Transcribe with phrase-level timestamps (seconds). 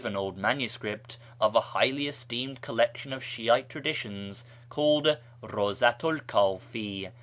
[0.03, 7.11] An old manuscript of a highly esteemed collection of Shi'ite traditions called Baivzatu 'l Kdfi.